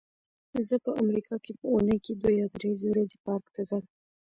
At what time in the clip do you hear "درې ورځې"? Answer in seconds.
2.55-3.17